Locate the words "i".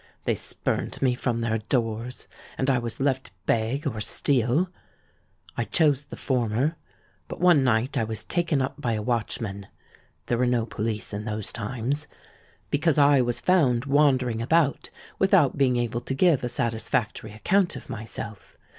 2.71-2.79, 5.55-5.63, 7.99-8.03, 12.97-13.21